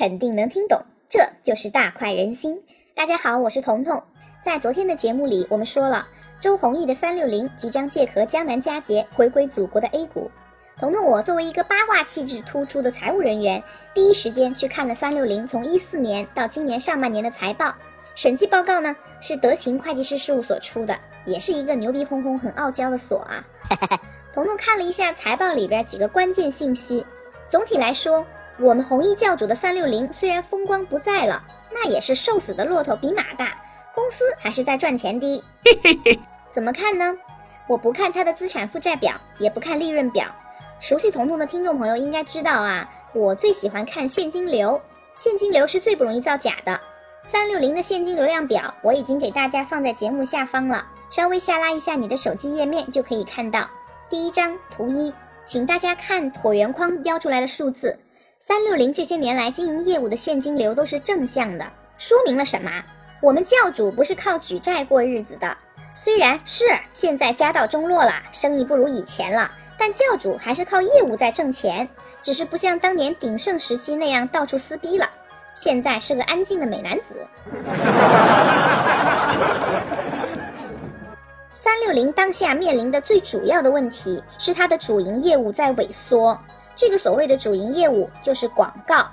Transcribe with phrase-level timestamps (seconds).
[0.00, 0.82] 肯定能听懂。
[1.10, 2.58] 这就是大快人心。
[2.94, 4.02] 大家好，我是彤彤。
[4.42, 6.08] 在昨天的节目里，我们说了
[6.40, 10.30] 周鸿祎的三六零即将借壳江南嘉捷回归祖国的 A 股。
[10.78, 17.74] 彤彤，我作为一个八卦气质突出的财务人员，第一时间去看了三六零从一四年到今年上半年的财报。
[18.14, 23.44] 审计报告呢是德勤会计师事务所出的，也是一个牛逼哄哄、很傲娇的所啊。
[24.32, 27.04] 彤彤看了一下财报里边几个关键信息，
[27.46, 28.24] 总体来说，
[28.62, 31.42] 我们红衣教主的三六零虽然风光不在了，
[31.72, 33.54] 那也是瘦死的骆驼比马大，
[33.94, 35.42] 公司还是在赚钱的。
[36.52, 37.16] 怎么看呢？
[37.66, 40.26] 我不看它的资产负债表，也不看利润表。
[40.78, 44.78] 熟悉彤彤的听众朋友应该知道啊，我最喜欢看现金流，
[45.14, 46.78] 现金流是最不容易造假的。
[47.22, 53.66] 三六零的现金流量表我已经给大家放在节目下方了，稍微下拉一下你的手机页面就可以看到。
[54.10, 55.12] 第一张图一，
[55.46, 57.98] 请大家看椭圆框标出来的数字，
[58.42, 61.66] 三六零这些年来经营业务的现金流都是正向的，
[61.98, 62.70] 说明了什么？
[63.20, 65.54] 我们教主不是靠举债过日子的，
[65.94, 71.86] 虽然是现在家道中落了，生意不如以前了，但教主还是靠业务在挣钱，
[72.22, 75.06] 只是不像当年鼎盛时期那样到处撕逼了。
[75.54, 77.26] 现在是个安静的美男子。
[81.52, 86.38] 三六零当下面临的最主要的问题是它的主营业务在萎缩。
[86.80, 89.04] 这个所谓的主营业务就是广告。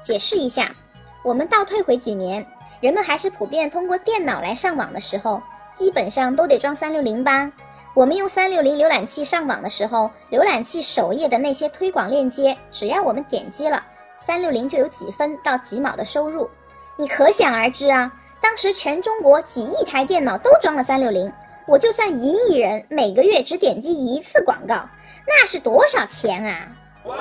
[0.00, 0.74] 解释一下，
[1.22, 2.46] 我们倒退回几年，
[2.80, 5.42] 人们还是普遍通过电脑来上网的时候，
[5.76, 7.52] 基本上都得装三六零吧。
[7.92, 13.84] 我们用三六零浏览器上网的时候，浏览器首页的那些推广链接，只要我们点击了。
[14.18, 16.48] 三六零就有几分到几毛的收入，
[16.96, 18.10] 你可想而知啊！
[18.40, 21.30] 当时全中国几亿台电脑都装了三六零，
[21.66, 24.88] 我就算一亿人每个月只点击一次广告，
[25.26, 26.68] 那是多少钱啊！
[27.04, 27.16] 哇！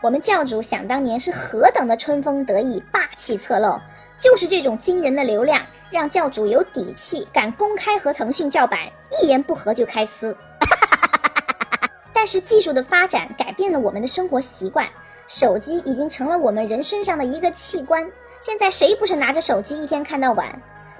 [0.00, 3.80] 我们教主想当年是何等的春风得意、霸气侧漏，
[4.20, 8.80] 就是这种惊人的流量，让教主有底气敢公开和腾讯叫板，
[9.20, 10.36] 一言不合就开撕。
[12.12, 14.86] 但是技术的发展改变了我们的生活习惯。
[15.26, 18.06] 手机已经成了我们人身上的一个器官，
[18.42, 20.46] 现在谁不是拿着手机一天看到晚？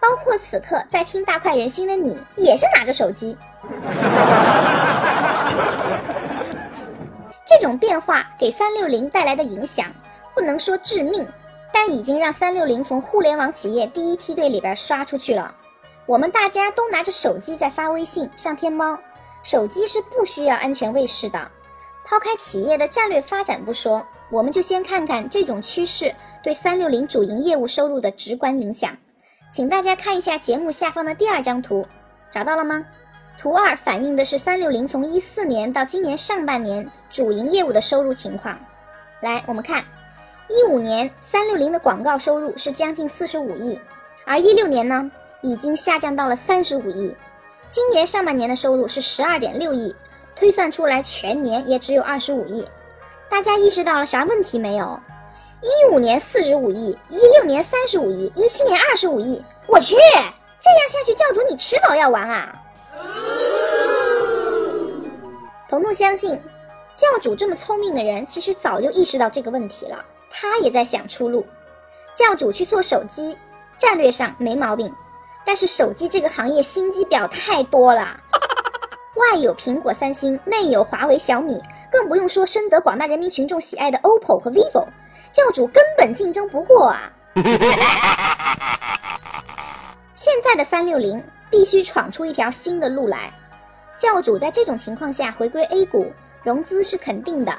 [0.00, 3.36] 包括此刻在听大快人心的你，也是拿着手机。
[7.46, 9.86] 这种变化给三六零带来的影响，
[10.34, 11.24] 不能说致命，
[11.72, 15.54] 但已经让三六零从互联网企业第一梯队里边刷出去了。
[16.06, 18.98] 我们大家都拿着手机在发微信、上天猫，
[19.42, 21.50] 手机是不需要安全卫士的。
[22.04, 28.96] 抛开企业的战略发展不说，我们就先看看这种趋势对三六零主营业务收入的直观影响。
[29.50, 31.86] 请大家看一下节目下方的第二张图，
[32.32, 32.84] 找到了吗？
[33.38, 38.58] 图二反映的是三六零从一四年到今年上半年主营业务的收入情况。
[39.20, 39.84] 来，我们看，
[40.48, 43.78] 一五年三六零的广告收入是将近四十五亿，
[44.24, 45.10] 而一六年呢，
[45.42, 47.14] 已经下降到了三十五亿。
[47.68, 49.94] 今年上半年的收入是十二点六亿。
[50.34, 52.66] 推算出来，全年也只有二十五亿。
[53.30, 55.00] 大家意识到了啥问题没有？
[55.62, 59.42] 一五年四十五亿，一六年三十五亿，一七年二十五亿。
[59.66, 62.54] 我去，这样下去，教主你迟早要完啊！
[65.68, 66.40] 彤彤相信，
[66.94, 70.04] 教主这么聪明的人，其实早就意识到这个问题了。
[70.30, 71.46] 他也在想出路。
[72.14, 73.36] 教主去做手机，
[73.76, 74.94] 战略上没毛病，
[75.44, 78.18] 但是手机这个行业心机婊太多了。
[79.16, 81.60] 外有苹果、三星，内有华为、小米，
[81.90, 84.86] 更不用说深得广大人民群众喜爱的 OPPO 和 vivo，
[85.32, 87.10] 教主根本竞争不过啊！
[90.14, 93.32] 现在的三六零必须闯出一条新的路来。
[93.98, 96.12] 教主在这种情况下回归 A 股，
[96.42, 97.58] 融资是肯定的，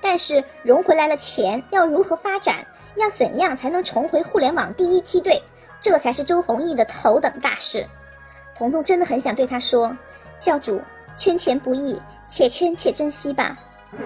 [0.00, 2.66] 但是融回来了钱要如何发展，
[2.96, 5.42] 要怎样才能重回互联网第一梯队，
[5.80, 7.86] 这才是周鸿祎的头等大事。
[8.56, 9.96] 彤彤真的很想对他说。
[10.40, 10.80] 教主，
[11.16, 12.00] 圈钱不易，
[12.30, 13.56] 且圈且珍惜吧。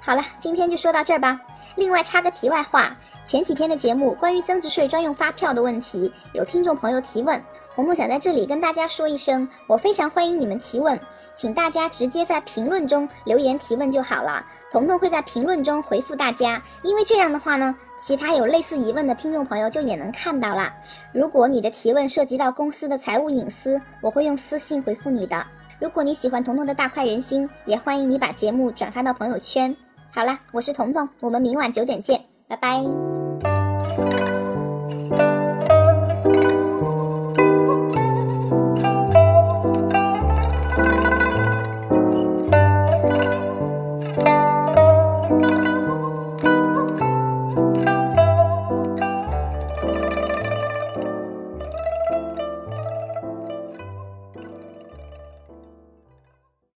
[0.00, 1.40] 好了，今天就说到这儿吧。
[1.76, 7.40] 另外插个题外话，前几天的节目关于增值税专用发票的问题，有听众朋友提问，
[7.74, 10.98] 红红想在这里跟大家说一声，我非常欢迎你们提问，
[11.34, 17.74] 请大家直接在评论中留言提问就好了，彤彤会在评论中回复大家，因为这样的话呢。
[18.02, 20.72] 其他有类似疑问的听众朋友就也能看到了。
[21.12, 25.44] 如果你的提问涉及到公司的财务隐私，我会用私信回复你的。
[25.78, 29.76] 如果你喜欢彤彤的大快人心，也欢迎你把节目转发到朋友圈。
[30.14, 32.18] 好了，我是彤彤，我们明晚九点见，
[32.48, 33.09] 拜拜。
[34.00, 34.29] Thank you.